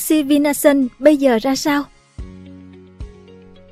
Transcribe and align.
taxi 0.00 0.22
Vinasun 0.22 0.86
bây 0.98 1.16
giờ 1.16 1.38
ra 1.42 1.56
sao? 1.56 1.84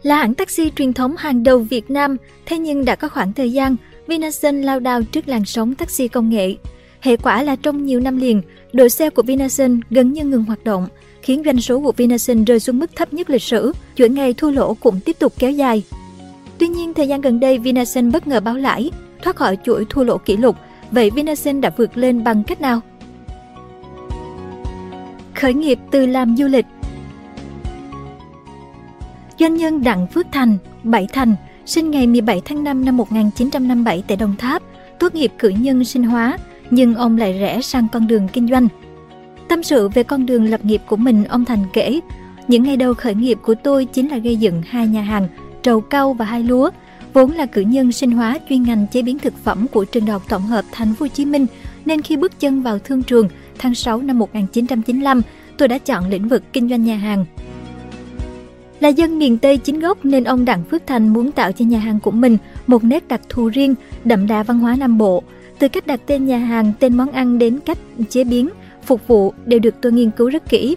Là 0.03 0.17
hãng 0.17 0.35
taxi 0.35 0.71
truyền 0.71 0.93
thống 0.93 1.15
hàng 1.19 1.43
đầu 1.43 1.59
Việt 1.59 1.91
Nam, 1.91 2.17
thế 2.47 2.59
nhưng 2.59 2.85
đã 2.85 2.97
có 2.97 3.09
khoảng 3.09 3.33
thời 3.33 3.53
gian, 3.53 3.77
Vinasun 4.07 4.63
lao 4.63 4.81
đao 4.81 5.03
trước 5.03 5.29
làn 5.29 5.45
sóng 5.45 5.75
taxi 5.75 6.09
công 6.09 6.31
nghệ. 6.31 6.55
Hệ 7.01 7.17
quả 7.17 7.43
là 7.43 7.57
trong 7.57 7.87
nhiều 7.87 8.01
năm 8.01 8.17
liền, 8.17 8.43
đội 8.73 8.91
xe 8.91 9.11
của 9.11 9.23
Vinasun 9.23 9.81
gần 9.91 10.13
như 10.13 10.25
ngừng 10.25 10.45
hoạt 10.45 10.65
động, 10.65 10.89
khiến 11.23 11.43
doanh 11.45 11.61
số 11.61 11.81
của 11.81 11.93
Vinasun 11.97 12.45
rơi 12.45 12.61
xuống 12.61 12.79
mức 12.79 12.97
thấp 12.97 13.13
nhất 13.13 13.31
lịch 13.31 13.43
sử, 13.43 13.73
chuỗi 13.95 14.09
ngày 14.09 14.35
thua 14.35 14.51
lỗ 14.51 14.75
cũng 14.75 15.01
tiếp 15.01 15.17
tục 15.19 15.33
kéo 15.39 15.51
dài. 15.51 15.83
Tuy 16.59 16.69
nhiên, 16.69 16.95
thời 16.95 17.09
gian 17.09 17.21
gần 17.21 17.41
đây 17.41 17.59
Vinasun 17.59 18.11
bất 18.11 18.27
ngờ 18.27 18.41
báo 18.41 18.57
lãi, 18.57 18.91
thoát 19.23 19.37
khỏi 19.37 19.59
chuỗi 19.65 19.85
thua 19.91 20.05
lỗ 20.05 20.19
kỷ 20.19 20.37
lục. 20.37 20.57
Vậy 20.91 21.11
Vinasun 21.11 21.61
đã 21.61 21.71
vượt 21.77 21.97
lên 21.97 22.25
bằng 22.25 22.45
cách 22.45 22.61
nào? 22.61 22.81
Khởi 25.41 25.55
nghiệp 25.55 25.79
từ 25.91 26.07
làm 26.07 26.37
du 26.37 26.47
lịch 26.49 26.67
Doanh 29.41 29.57
nhân 29.57 29.83
Đặng 29.83 30.07
Phước 30.07 30.27
Thành, 30.33 30.59
Bảy 30.83 31.07
Thành, 31.13 31.37
sinh 31.67 31.91
ngày 31.91 32.07
17 32.07 32.43
tháng 32.45 32.65
5 32.65 32.85
năm 32.85 32.97
1957 32.97 34.05
tại 34.09 34.17
Đồng 34.17 34.37
Tháp, 34.39 34.63
tốt 34.99 35.15
nghiệp 35.15 35.33
cử 35.39 35.49
nhân 35.49 35.85
sinh 35.85 36.03
hóa, 36.05 36.39
nhưng 36.71 36.95
ông 36.95 37.19
lại 37.19 37.33
rẽ 37.41 37.61
sang 37.63 37.87
con 37.93 38.07
đường 38.07 38.29
kinh 38.33 38.49
doanh. 38.49 38.69
Tâm 39.49 39.63
sự 39.63 39.89
về 39.89 40.03
con 40.03 40.27
đường 40.27 40.45
lập 40.51 40.65
nghiệp 40.65 40.81
của 40.87 40.97
mình, 40.97 41.25
ông 41.25 41.45
Thành 41.45 41.65
kể, 41.73 42.01
những 42.49 42.63
ngày 42.63 42.77
đầu 42.77 42.95
khởi 42.95 43.15
nghiệp 43.15 43.39
của 43.43 43.55
tôi 43.63 43.85
chính 43.85 44.09
là 44.09 44.19
gây 44.19 44.37
dựng 44.37 44.63
hai 44.67 44.87
nhà 44.89 45.03
hàng, 45.03 45.29
trầu 45.63 45.81
cau 45.81 46.13
và 46.13 46.25
hai 46.25 46.43
lúa, 46.43 46.71
vốn 47.13 47.31
là 47.31 47.47
cử 47.47 47.61
nhân 47.61 47.93
sinh 47.93 48.11
hóa 48.11 48.39
chuyên 48.49 48.63
ngành 48.63 48.87
chế 48.93 49.03
biến 49.03 49.19
thực 49.19 49.35
phẩm 49.45 49.67
của 49.69 49.85
trường 49.85 50.05
đại 50.05 50.13
học 50.13 50.23
tổng 50.29 50.43
hợp 50.43 50.65
Thành 50.73 50.95
phố 50.95 51.05
Hồ 51.05 51.09
Chí 51.09 51.25
Minh, 51.25 51.47
nên 51.87 52.03
khi 52.03 52.17
bước 52.17 52.41
chân 52.41 52.63
vào 52.63 52.79
thương 52.79 53.03
trường, 53.03 53.29
tháng 53.59 53.75
6 53.75 54.01
năm 54.03 54.19
1995, 54.19 55.23
tôi 55.57 55.69
đã 55.69 55.79
chọn 55.79 56.09
lĩnh 56.11 56.29
vực 56.29 56.43
kinh 56.53 56.69
doanh 56.69 56.85
nhà 56.85 56.97
hàng. 56.97 57.25
Là 58.81 58.89
dân 58.89 59.19
miền 59.19 59.39
Tây 59.39 59.57
chính 59.57 59.81
gốc 59.81 60.05
nên 60.05 60.25
ông 60.25 60.45
Đặng 60.45 60.65
Phước 60.65 60.87
Thành 60.87 61.09
muốn 61.09 61.31
tạo 61.33 61.53
cho 61.53 61.65
nhà 61.65 61.79
hàng 61.79 62.01
của 62.01 62.11
mình 62.11 62.39
một 62.67 62.85
nét 62.85 63.09
đặc 63.09 63.21
thù 63.29 63.49
riêng, 63.49 63.75
đậm 64.05 64.27
đà 64.27 64.43
văn 64.43 64.59
hóa 64.59 64.77
Nam 64.79 64.99
Bộ. 64.99 65.23
Từ 65.59 65.69
cách 65.69 65.87
đặt 65.87 66.01
tên 66.07 66.27
nhà 66.27 66.39
hàng, 66.39 66.73
tên 66.81 66.97
món 66.97 67.11
ăn 67.13 67.39
đến 67.39 67.59
cách 67.65 67.79
chế 68.09 68.25
biến, 68.25 68.49
phục 68.85 69.07
vụ 69.09 69.33
đều 69.45 69.61
được 69.61 69.75
tôi 69.81 69.93
nghiên 69.93 70.11
cứu 70.11 70.29
rất 70.31 70.49
kỹ. 70.49 70.77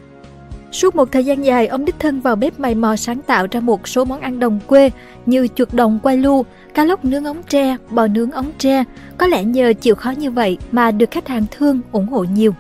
Suốt 0.72 0.96
một 0.96 1.12
thời 1.12 1.26
gian 1.26 1.46
dài, 1.46 1.68
ông 1.68 1.86
đích 1.86 1.96
thân 2.00 2.22
vào 2.22 2.36
bếp 2.36 2.60
mày 2.60 2.76
mò 2.76 2.96
sáng 2.96 3.22
tạo 3.22 3.48
ra 3.52 3.60
một 3.60 3.88
số 3.88 4.06
món 4.06 4.20
ăn 4.22 4.40
đồng 4.40 4.60
quê 4.68 4.90
như 5.26 5.48
chuột 5.56 5.74
đồng 5.74 6.00
quay 6.04 6.18
lu, 6.18 6.46
cá 6.74 6.86
lóc 6.86 7.06
nướng 7.06 7.26
ống 7.26 7.42
tre, 7.50 7.78
bò 7.90 8.08
nướng 8.08 8.32
ống 8.32 8.52
tre. 8.58 8.84
Có 9.18 9.28
lẽ 9.28 9.44
nhờ 9.44 9.74
chịu 9.82 9.96
khó 9.96 10.10
như 10.12 10.32
vậy 10.32 10.58
mà 10.72 10.92
được 10.92 11.12
khách 11.12 11.28
hàng 11.28 11.46
thương 11.52 11.82
ủng 11.92 12.08
hộ 12.08 12.24
nhiều. 12.24 12.54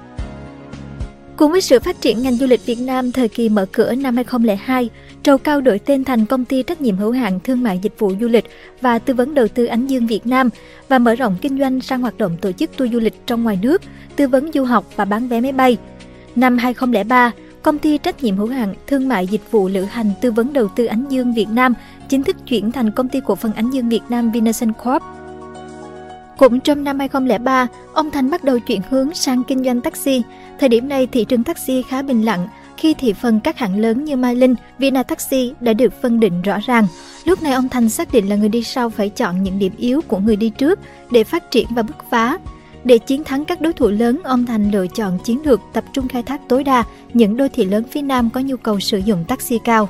Cùng 1.35 1.51
với 1.51 1.61
sự 1.61 1.79
phát 1.79 2.01
triển 2.01 2.21
ngành 2.21 2.35
du 2.35 2.45
lịch 2.47 2.65
Việt 2.65 2.79
Nam 2.79 3.11
thời 3.11 3.27
kỳ 3.27 3.49
mở 3.49 3.65
cửa 3.71 3.95
năm 3.95 4.15
2002, 4.15 4.89
Trầu 5.23 5.37
Cao 5.37 5.61
đổi 5.61 5.79
tên 5.79 6.03
thành 6.03 6.25
Công 6.25 6.45
ty 6.45 6.63
trách 6.63 6.81
nhiệm 6.81 6.97
hữu 6.97 7.11
hạn 7.11 7.39
Thương 7.43 7.63
mại 7.63 7.79
Dịch 7.81 7.93
vụ 7.99 8.13
Du 8.21 8.27
lịch 8.27 8.45
và 8.81 8.99
Tư 8.99 9.13
vấn 9.13 9.35
Đầu 9.35 9.47
tư 9.47 9.65
Ánh 9.65 9.87
Dương 9.87 10.07
Việt 10.07 10.27
Nam 10.27 10.49
và 10.89 10.99
mở 10.99 11.15
rộng 11.15 11.35
kinh 11.41 11.59
doanh 11.59 11.81
sang 11.81 12.01
hoạt 12.01 12.17
động 12.17 12.37
tổ 12.41 12.51
chức 12.51 12.77
tour 12.77 12.93
du 12.93 12.99
lịch 12.99 13.13
trong 13.27 13.43
ngoài 13.43 13.59
nước, 13.61 13.81
tư 14.15 14.27
vấn 14.27 14.51
du 14.53 14.63
học 14.63 14.85
và 14.95 15.05
bán 15.05 15.27
vé 15.27 15.41
máy 15.41 15.51
bay. 15.51 15.77
Năm 16.35 16.57
2003, 16.57 17.31
Công 17.61 17.77
ty 17.77 17.97
trách 17.97 18.23
nhiệm 18.23 18.37
hữu 18.37 18.47
hạn 18.47 18.73
Thương 18.87 19.07
mại 19.07 19.27
Dịch 19.27 19.51
vụ 19.51 19.67
Lữ 19.67 19.81
hành 19.83 20.11
Tư 20.21 20.31
vấn 20.31 20.53
Đầu 20.53 20.67
tư 20.75 20.85
Ánh 20.85 21.05
Dương 21.09 21.33
Việt 21.33 21.49
Nam 21.49 21.73
chính 22.09 22.23
thức 22.23 22.35
chuyển 22.47 22.71
thành 22.71 22.91
Công 22.91 23.09
ty 23.09 23.19
cổ 23.25 23.35
phần 23.35 23.53
Ánh 23.53 23.71
Dương 23.71 23.89
Việt 23.89 24.01
Nam 24.09 24.31
Vinasen 24.31 24.73
Corp 24.73 25.03
cũng 26.41 26.59
trong 26.59 26.83
năm 26.83 26.99
2003, 26.99 27.67
ông 27.93 28.11
Thành 28.11 28.29
bắt 28.29 28.43
đầu 28.43 28.59
chuyển 28.59 28.81
hướng 28.89 29.13
sang 29.13 29.43
kinh 29.43 29.63
doanh 29.63 29.81
taxi. 29.81 30.21
Thời 30.59 30.69
điểm 30.69 30.89
này 30.89 31.07
thị 31.07 31.25
trường 31.25 31.43
taxi 31.43 31.83
khá 31.89 32.01
bình 32.01 32.21
lặng 32.25 32.47
khi 32.77 32.93
thị 32.93 33.13
phần 33.13 33.39
các 33.39 33.57
hãng 33.57 33.79
lớn 33.79 34.03
như 34.05 34.15
Mai 34.15 34.35
Linh, 34.35 34.55
Vina 34.79 35.03
Taxi 35.03 35.51
đã 35.59 35.73
được 35.73 36.01
phân 36.01 36.19
định 36.19 36.41
rõ 36.41 36.57
ràng. 36.65 36.87
Lúc 37.25 37.43
này 37.43 37.53
ông 37.53 37.69
Thành 37.69 37.89
xác 37.89 38.13
định 38.13 38.29
là 38.29 38.35
người 38.35 38.49
đi 38.49 38.63
sau 38.63 38.89
phải 38.89 39.09
chọn 39.09 39.43
những 39.43 39.59
điểm 39.59 39.73
yếu 39.77 40.01
của 40.07 40.17
người 40.17 40.35
đi 40.35 40.49
trước 40.49 40.79
để 41.11 41.23
phát 41.23 41.51
triển 41.51 41.67
và 41.69 41.81
bứt 41.81 41.95
phá. 42.09 42.37
Để 42.83 42.97
chiến 42.97 43.23
thắng 43.23 43.45
các 43.45 43.61
đối 43.61 43.73
thủ 43.73 43.87
lớn, 43.89 44.21
ông 44.23 44.45
Thành 44.45 44.71
lựa 44.71 44.87
chọn 44.87 45.19
chiến 45.23 45.41
lược 45.45 45.59
tập 45.73 45.83
trung 45.93 46.07
khai 46.07 46.23
thác 46.23 46.41
tối 46.49 46.63
đa 46.63 46.83
những 47.13 47.37
đô 47.37 47.47
thị 47.53 47.65
lớn 47.65 47.83
phía 47.91 48.01
Nam 48.01 48.29
có 48.29 48.39
nhu 48.41 48.57
cầu 48.57 48.79
sử 48.79 48.97
dụng 48.97 49.23
taxi 49.27 49.59
cao. 49.63 49.89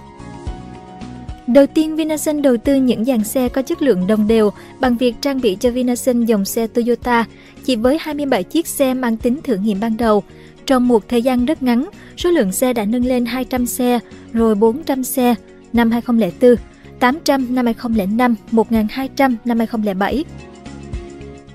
Đầu 1.54 1.68
tiên, 1.68 1.96
Vinasun 1.96 2.42
đầu 2.42 2.58
tư 2.58 2.76
những 2.76 3.06
dàn 3.06 3.24
xe 3.24 3.50
có 3.50 3.62
chất 3.62 3.82
lượng 3.82 4.08
đồng 4.08 4.28
đều 4.28 4.50
bằng 4.80 4.98
việc 4.98 5.16
trang 5.22 5.42
bị 5.42 5.58
cho 5.60 5.72
Vinasun 5.72 6.26
dòng 6.26 6.46
xe 6.46 6.68
Toyota 6.68 7.26
chỉ 7.66 7.76
với 7.76 7.98
27 8.02 8.44
chiếc 8.44 8.68
xe 8.68 8.94
mang 8.94 9.18
tính 9.18 9.42
thử 9.44 9.56
nghiệm 9.56 9.80
ban 9.80 9.98
đầu. 9.98 10.24
Trong 10.66 10.88
một 10.88 11.08
thời 11.08 11.22
gian 11.22 11.46
rất 11.46 11.64
ngắn, 11.64 11.90
số 12.18 12.30
lượng 12.32 12.52
xe 12.52 12.74
đã 12.74 12.86
nâng 12.86 13.06
lên 13.06 13.26
200 13.26 13.66
xe, 13.66 14.00
rồi 14.34 14.56
400 14.56 15.04
xe 15.04 15.36
năm 15.74 15.92
2004, 15.92 16.56
800 17.00 17.56
năm 17.56 17.66
2005, 17.66 18.36
1200 18.52 19.36
năm 19.46 19.60
2007. 19.60 20.24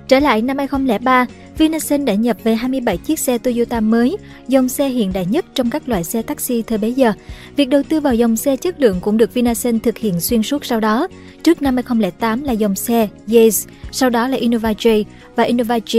Trở 0.09 0.21
lại 0.21 0.43
năm 0.43 0.59
2003, 0.59 1.27
Vinasen 1.59 2.05
đã 2.05 2.15
nhập 2.15 2.37
về 2.45 2.55
27 2.55 2.97
chiếc 2.97 3.19
xe 3.19 3.39
Toyota 3.39 3.81
mới, 3.81 4.17
dòng 4.49 4.69
xe 4.69 4.89
hiện 4.89 5.13
đại 5.13 5.27
nhất 5.27 5.45
trong 5.55 5.71
các 5.71 5.89
loại 5.89 6.05
xe 6.05 6.23
taxi 6.23 6.63
thời 6.63 6.79
bấy 6.79 6.93
giờ. 6.93 7.13
Việc 7.57 7.69
đầu 7.69 7.83
tư 7.89 8.01
vào 8.01 8.15
dòng 8.15 8.37
xe 8.37 8.57
chất 8.57 8.81
lượng 8.81 8.99
cũng 9.01 9.17
được 9.17 9.35
Vinasen 9.35 9.81
thực 9.81 9.99
hiện 9.99 10.21
xuyên 10.21 10.43
suốt 10.43 10.65
sau 10.65 10.81
đó. 10.81 11.09
Trước 11.43 11.63
năm 11.63 11.75
2008 11.77 12.43
là 12.43 12.53
dòng 12.53 12.75
xe 12.75 13.09
Yes, 13.33 13.67
sau 13.93 14.11
đó 14.11 14.29
là 14.29 14.37
Innova 14.37 14.73
J 14.73 15.05
và 15.37 15.45
Innova 15.45 15.79
G. 15.93 15.97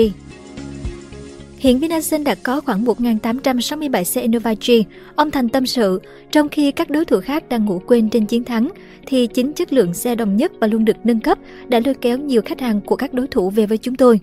Hiện 1.58 1.80
Vinasen 1.80 2.24
đã 2.24 2.36
có 2.36 2.62
khoảng 2.62 2.86
1.867 2.86 4.04
xe 4.04 4.22
Innova 4.22 4.54
G. 4.68 4.72
Ông 5.16 5.32
Thành 5.32 5.50
tâm 5.50 5.66
sự, 5.66 6.02
trong 6.32 6.50
khi 6.50 6.72
các 6.72 6.90
đối 6.90 7.06
thủ 7.06 7.20
khác 7.20 7.50
đang 7.50 7.66
ngủ 7.66 7.82
quên 7.88 8.10
trên 8.10 8.26
chiến 8.26 8.44
thắng, 8.44 8.70
thì 9.08 9.28
chính 9.28 9.54
chất 9.54 9.74
lượng 9.74 9.94
xe 9.94 10.16
đồng 10.16 10.38
nhất 10.38 10.52
và 10.60 10.68
luôn 10.68 10.86
được 10.86 10.98
nâng 11.04 11.20
cấp 11.20 11.38
đã 11.68 11.80
lôi 11.86 11.94
kéo 11.94 12.18
nhiều 12.18 12.42
khách 12.46 12.62
hàng 12.62 12.82
của 12.82 12.96
các 12.96 13.14
đối 13.14 13.28
thủ 13.28 13.50
về 13.50 13.66
với 13.66 13.78
chúng 13.78 13.96
tôi. 13.96 14.20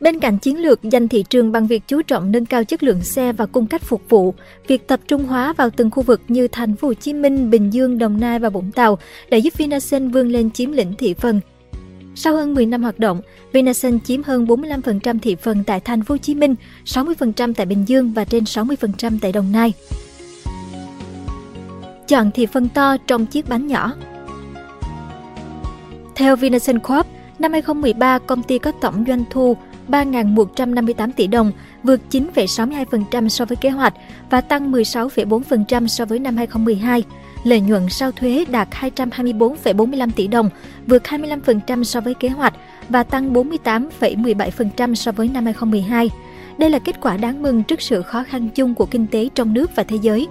Bên 0.00 0.20
cạnh 0.20 0.38
chiến 0.38 0.62
lược 0.62 0.80
giành 0.92 1.08
thị 1.08 1.24
trường 1.30 1.52
bằng 1.52 1.66
việc 1.66 1.82
chú 1.86 2.02
trọng 2.02 2.32
nâng 2.32 2.46
cao 2.46 2.64
chất 2.64 2.82
lượng 2.82 3.02
xe 3.02 3.32
và 3.32 3.46
cung 3.46 3.66
cách 3.66 3.82
phục 3.82 4.02
vụ, 4.08 4.34
việc 4.66 4.88
tập 4.88 5.00
trung 5.08 5.24
hóa 5.26 5.52
vào 5.52 5.70
từng 5.70 5.90
khu 5.90 6.02
vực 6.02 6.20
như 6.28 6.48
thành 6.48 6.76
phố 6.76 6.88
Hồ 6.88 6.94
Chí 6.94 7.12
Minh, 7.12 7.50
Bình 7.50 7.72
Dương, 7.72 7.98
Đồng 7.98 8.20
Nai 8.20 8.38
và 8.38 8.48
Vũng 8.48 8.72
Tàu 8.72 8.98
đã 9.30 9.36
giúp 9.36 9.58
Vinasen 9.58 10.08
vươn 10.08 10.28
lên 10.28 10.50
chiếm 10.50 10.72
lĩnh 10.72 10.94
thị 10.98 11.14
phần. 11.14 11.40
Sau 12.14 12.34
hơn 12.36 12.54
10 12.54 12.66
năm 12.66 12.82
hoạt 12.82 12.98
động, 12.98 13.20
Vinasen 13.52 13.98
chiếm 14.00 14.22
hơn 14.22 14.44
45% 14.46 15.18
thị 15.22 15.34
phần 15.42 15.64
tại 15.64 15.80
thành 15.80 16.02
phố 16.04 16.14
Hồ 16.14 16.18
Chí 16.18 16.34
Minh, 16.34 16.54
60% 16.84 17.52
tại 17.56 17.66
Bình 17.66 17.84
Dương 17.88 18.12
và 18.12 18.24
trên 18.24 18.44
60% 18.44 19.18
tại 19.22 19.32
Đồng 19.32 19.52
Nai. 19.52 19.72
Chọn 22.08 22.30
thị 22.34 22.46
phần 22.46 22.68
to 22.74 22.96
trong 23.06 23.26
chiếc 23.26 23.48
bánh 23.48 23.66
nhỏ. 23.66 23.92
Theo 26.14 26.36
Vinasen 26.36 26.78
Corp, 26.78 27.06
năm 27.38 27.52
2013 27.52 28.18
công 28.18 28.42
ty 28.42 28.58
có 28.58 28.72
tổng 28.80 29.04
doanh 29.06 29.24
thu 29.30 29.56
3.158 29.90 31.10
tỷ 31.16 31.26
đồng, 31.26 31.52
vượt 31.82 32.00
9,62% 32.10 33.28
so 33.28 33.44
với 33.44 33.56
kế 33.56 33.70
hoạch 33.70 33.94
và 34.30 34.40
tăng 34.40 34.72
16,4% 34.72 35.86
so 35.86 36.04
với 36.04 36.18
năm 36.18 36.36
2012. 36.36 37.04
Lợi 37.44 37.60
nhuận 37.60 37.88
sau 37.88 38.12
thuế 38.12 38.44
đạt 38.50 38.68
224,45 38.70 40.10
tỷ 40.16 40.26
đồng, 40.26 40.50
vượt 40.86 41.02
25% 41.04 41.82
so 41.84 42.00
với 42.00 42.14
kế 42.14 42.28
hoạch 42.28 42.54
và 42.88 43.02
tăng 43.02 43.32
48,17% 43.34 44.94
so 44.94 45.12
với 45.12 45.28
năm 45.28 45.44
2012. 45.44 46.10
Đây 46.58 46.70
là 46.70 46.78
kết 46.78 47.00
quả 47.00 47.16
đáng 47.16 47.42
mừng 47.42 47.62
trước 47.62 47.80
sự 47.82 48.02
khó 48.02 48.24
khăn 48.24 48.48
chung 48.54 48.74
của 48.74 48.86
kinh 48.86 49.06
tế 49.06 49.28
trong 49.34 49.54
nước 49.54 49.70
và 49.76 49.82
thế 49.82 49.96
giới. 50.02 50.28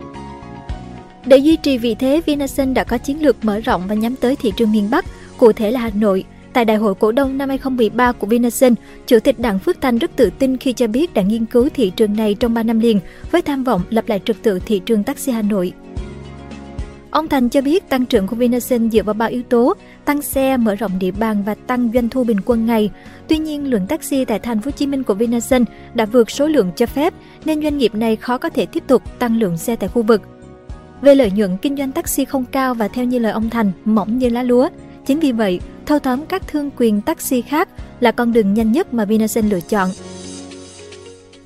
Để 1.25 1.37
duy 1.37 1.55
trì 1.55 1.77
vị 1.77 1.95
thế, 1.95 2.21
Vinasun 2.25 2.73
đã 2.73 2.83
có 2.83 2.97
chiến 2.97 3.21
lược 3.21 3.45
mở 3.45 3.59
rộng 3.59 3.83
và 3.87 3.95
nhắm 3.95 4.15
tới 4.15 4.35
thị 4.35 4.51
trường 4.57 4.71
miền 4.71 4.89
Bắc, 4.89 5.05
cụ 5.37 5.51
thể 5.53 5.71
là 5.71 5.79
Hà 5.79 5.89
Nội– 5.95 6.23
Tại 6.53 6.65
Đại 6.65 6.77
hội 6.77 6.95
cổ 6.95 7.11
đông 7.11 7.37
năm 7.37 7.49
2013 7.49 8.11
của 8.11 8.27
Vinasun, 8.27 8.73
Chủ 9.07 9.19
tịch 9.19 9.39
đảng 9.39 9.59
Phước 9.59 9.81
Thanh 9.81 9.97
rất 9.97 10.15
tự 10.15 10.29
tin 10.39 10.57
khi 10.57 10.73
cho 10.73 10.87
biết 10.87 11.13
đã 11.13 11.21
nghiên 11.21 11.45
cứu 11.45 11.69
thị 11.73 11.89
trường 11.95 12.15
này 12.17 12.33
trong 12.33 12.53
3 12.53 12.63
năm 12.63 12.79
liền 12.79 12.99
với 13.31 13.41
tham 13.41 13.63
vọng 13.63 13.81
lập 13.89 14.03
lại 14.07 14.19
trật 14.25 14.35
tự 14.41 14.59
thị 14.65 14.81
trường 14.85 15.03
taxi 15.03 15.31
Hà 15.31 15.41
Nội. 15.41 15.73
Ông 17.11 17.27
Thành 17.27 17.49
cho 17.49 17.61
biết 17.61 17.89
tăng 17.89 18.05
trưởng 18.05 18.27
của 18.27 18.35
Vinasun 18.35 18.91
dựa 18.91 19.03
vào 19.03 19.13
ba 19.13 19.25
yếu 19.25 19.41
tố, 19.43 19.73
tăng 20.05 20.21
xe, 20.21 20.57
mở 20.57 20.75
rộng 20.75 20.99
địa 20.99 21.11
bàn 21.11 21.43
và 21.43 21.55
tăng 21.55 21.89
doanh 21.93 22.09
thu 22.09 22.23
bình 22.23 22.37
quân 22.45 22.65
ngày. 22.65 22.91
Tuy 23.27 23.37
nhiên, 23.37 23.69
lượng 23.69 23.87
taxi 23.87 24.25
tại 24.25 24.39
thành 24.39 24.61
phố 24.61 24.65
Hồ 24.67 24.71
Chí 24.71 24.87
Minh 24.87 25.03
của 25.03 25.13
Vinasun 25.13 25.65
đã 25.93 26.05
vượt 26.05 26.31
số 26.31 26.47
lượng 26.47 26.71
cho 26.75 26.85
phép 26.85 27.13
nên 27.45 27.61
doanh 27.63 27.77
nghiệp 27.77 27.95
này 27.95 28.15
khó 28.15 28.37
có 28.37 28.49
thể 28.49 28.65
tiếp 28.65 28.83
tục 28.87 29.01
tăng 29.19 29.39
lượng 29.39 29.57
xe 29.57 29.75
tại 29.75 29.89
khu 29.89 30.01
vực. 30.03 30.21
Về 31.01 31.15
lợi 31.15 31.31
nhuận, 31.31 31.57
kinh 31.57 31.75
doanh 31.77 31.91
taxi 31.91 32.25
không 32.25 32.45
cao 32.51 32.73
và 32.73 32.87
theo 32.87 33.05
như 33.05 33.19
lời 33.19 33.31
ông 33.31 33.49
Thành, 33.49 33.71
mỏng 33.85 34.17
như 34.17 34.29
lá 34.29 34.43
lúa. 34.43 34.69
Chính 35.09 35.19
vì 35.19 35.31
vậy, 35.31 35.59
thâu 35.85 35.99
tóm 35.99 36.25
các 36.25 36.47
thương 36.47 36.69
quyền 36.77 37.01
taxi 37.01 37.41
khác 37.41 37.69
là 37.99 38.11
con 38.11 38.33
đường 38.33 38.53
nhanh 38.53 38.71
nhất 38.71 38.93
mà 38.93 39.05
Vinasen 39.05 39.49
lựa 39.49 39.59
chọn. 39.61 39.89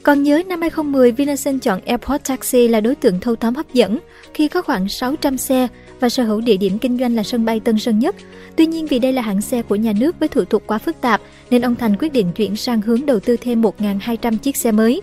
Còn 0.04 0.24
nhớ 0.24 0.42
năm 0.48 0.62
2010, 0.62 1.12
Vinasen 1.12 1.60
chọn 1.60 1.80
Airport 1.86 2.24
Taxi 2.28 2.68
là 2.68 2.82
đối 2.82 2.96
tượng 2.96 3.20
thâu 3.20 3.36
tóm 3.36 3.56
hấp 3.56 3.74
dẫn 3.74 4.00
khi 4.34 4.48
có 4.48 4.62
khoảng 4.62 4.90
600 4.90 5.38
xe 5.38 5.68
và 6.00 6.10
sở 6.10 6.24
hữu 6.24 6.42
địa 6.42 6.58
điểm 6.58 6.80
kinh 6.80 6.98
doanh 7.00 7.16
là 7.16 7.24
sân 7.24 7.46
bay 7.46 7.60
Tân 7.60 7.80
Sơn 7.80 8.00
Nhất. 8.00 8.16
Tuy 8.56 8.66
nhiên 8.66 8.88
vì 8.88 9.00
đây 9.00 9.14
là 9.14 9.22
hãng 9.22 9.42
xe 9.42 9.62
của 9.62 9.76
nhà 9.76 9.94
nước 10.00 10.20
với 10.20 10.30
thủ 10.30 10.46
tục 10.46 10.64
quá 10.68 10.78
phức 10.78 11.02
tạp 11.02 11.22
nên 11.52 11.62
ông 11.62 11.76
Thành 11.76 11.96
quyết 12.00 12.14
định 12.14 12.32
chuyển 12.32 12.56
sang 12.56 12.82
hướng 12.82 13.06
đầu 13.06 13.20
tư 13.20 13.38
thêm 13.42 13.62
1.200 13.62 14.38
chiếc 14.38 14.58
xe 14.58 14.72
mới. 14.72 15.02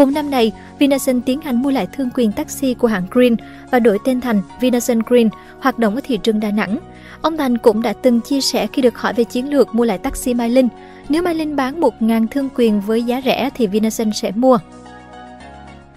Cùng 0.00 0.14
năm 0.14 0.30
này, 0.30 0.52
Vinasun 0.78 1.20
tiến 1.20 1.40
hành 1.40 1.62
mua 1.62 1.70
lại 1.70 1.86
thương 1.92 2.08
quyền 2.14 2.32
taxi 2.32 2.74
của 2.74 2.88
hãng 2.88 3.06
Green 3.10 3.36
và 3.70 3.78
đổi 3.78 3.98
tên 4.04 4.20
thành 4.20 4.42
Vinasun 4.60 4.98
Green, 5.06 5.28
hoạt 5.58 5.78
động 5.78 5.94
ở 5.94 6.00
thị 6.04 6.16
trường 6.22 6.40
Đà 6.40 6.50
Nẵng. 6.50 6.78
Ông 7.22 7.36
Thành 7.36 7.58
cũng 7.58 7.82
đã 7.82 7.92
từng 7.92 8.20
chia 8.20 8.40
sẻ 8.40 8.66
khi 8.72 8.82
được 8.82 8.98
hỏi 8.98 9.12
về 9.14 9.24
chiến 9.24 9.50
lược 9.54 9.74
mua 9.74 9.84
lại 9.84 9.98
taxi 9.98 10.34
Mai 10.34 10.50
Linh. 10.50 10.68
Nếu 11.08 11.22
Mai 11.22 11.34
Linh 11.34 11.56
bán 11.56 11.80
1.000 11.80 12.26
thương 12.30 12.48
quyền 12.54 12.80
với 12.80 13.02
giá 13.02 13.20
rẻ 13.24 13.50
thì 13.54 13.66
Vinasun 13.66 14.12
sẽ 14.12 14.30
mua. 14.34 14.58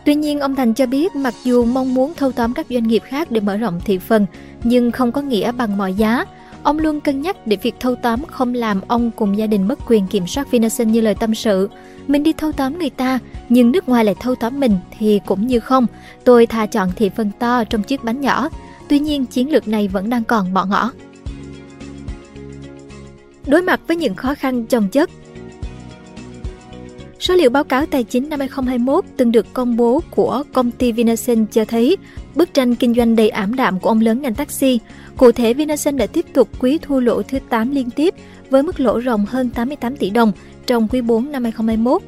Tuy 0.05 0.15
nhiên, 0.15 0.39
ông 0.39 0.55
Thành 0.55 0.73
cho 0.73 0.85
biết 0.85 1.15
mặc 1.15 1.33
dù 1.43 1.65
mong 1.65 1.93
muốn 1.93 2.13
thâu 2.13 2.31
tóm 2.31 2.53
các 2.53 2.65
doanh 2.69 2.87
nghiệp 2.87 3.01
khác 3.05 3.31
để 3.31 3.41
mở 3.41 3.57
rộng 3.57 3.79
thị 3.85 3.97
phần, 3.97 4.25
nhưng 4.63 4.91
không 4.91 5.11
có 5.11 5.21
nghĩa 5.21 5.51
bằng 5.51 5.77
mọi 5.77 5.93
giá– 5.93 6.25
Ông 6.63 6.79
luôn 6.79 6.99
cân 7.01 7.21
nhắc 7.21 7.47
để 7.47 7.57
việc 7.61 7.75
thâu 7.79 7.95
tóm 7.95 8.25
không 8.25 8.53
làm 8.53 8.81
ông 8.87 9.11
cùng 9.11 9.37
gia 9.37 9.47
đình 9.47 9.67
mất 9.67 9.79
quyền 9.87 10.07
kiểm 10.07 10.27
soát 10.27 10.51
Vinason 10.51 10.87
như 10.91 11.01
lời 11.01 11.15
tâm 11.15 11.35
sự. 11.35 11.69
Mình 12.07 12.23
đi 12.23 12.33
thâu 12.33 12.51
tóm 12.51 12.79
người 12.79 12.89
ta, 12.89 13.19
nhưng 13.49 13.71
nước 13.71 13.89
ngoài 13.89 14.05
lại 14.05 14.15
thâu 14.19 14.35
tóm 14.35 14.59
mình 14.59 14.77
thì 14.99 15.19
cũng 15.25 15.47
như 15.47 15.59
không. 15.59 15.87
Tôi 16.23 16.45
thà 16.45 16.65
chọn 16.65 16.89
thị 16.95 17.09
phần 17.17 17.31
to 17.39 17.63
trong 17.63 17.83
chiếc 17.83 18.03
bánh 18.03 18.21
nhỏ. 18.21 18.49
Tuy 18.87 18.99
nhiên, 18.99 19.25
chiến 19.25 19.51
lược 19.51 19.67
này 19.67 19.87
vẫn 19.87 20.09
đang 20.09 20.23
còn 20.23 20.53
bỏ 20.53 20.65
ngỏ. 20.65 20.91
Đối 23.47 23.61
mặt 23.61 23.79
với 23.87 23.97
những 23.97 24.15
khó 24.15 24.35
khăn 24.35 24.65
chồng 24.65 24.89
chất, 24.89 25.09
Số 27.27 27.35
liệu 27.35 27.49
báo 27.49 27.63
cáo 27.63 27.85
tài 27.85 28.03
chính 28.03 28.29
năm 28.29 28.39
2021 28.39 29.05
từng 29.17 29.31
được 29.31 29.45
công 29.53 29.77
bố 29.77 30.01
của 30.09 30.43
công 30.53 30.71
ty 30.71 30.91
Vinasen 30.91 31.45
cho 31.45 31.65
thấy 31.65 31.95
bức 32.35 32.53
tranh 32.53 32.75
kinh 32.75 32.93
doanh 32.93 33.15
đầy 33.15 33.29
ảm 33.29 33.55
đạm 33.55 33.79
của 33.79 33.89
ông 33.89 34.01
lớn 34.01 34.21
ngành 34.21 34.33
taxi. 34.35 34.79
Cụ 35.17 35.31
thể, 35.31 35.53
Vinasen 35.53 35.97
đã 35.97 36.07
tiếp 36.07 36.25
tục 36.33 36.49
quý 36.59 36.77
thua 36.81 36.99
lỗ 36.99 37.21
thứ 37.21 37.39
8 37.49 37.71
liên 37.71 37.89
tiếp 37.89 38.13
với 38.49 38.63
mức 38.63 38.79
lỗ 38.79 39.01
ròng 39.01 39.25
hơn 39.25 39.49
88 39.49 39.97
tỷ 39.97 40.09
đồng 40.09 40.31
trong 40.65 40.87
quý 40.87 41.01
4 41.01 41.31
năm 41.31 41.43
2021. 41.43 42.01